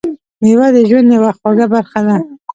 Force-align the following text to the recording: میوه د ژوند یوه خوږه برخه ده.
میوه 0.43 0.67
د 0.75 0.77
ژوند 0.89 1.09
یوه 1.17 1.31
خوږه 1.39 1.65
برخه 1.73 1.99
ده. 2.07 2.15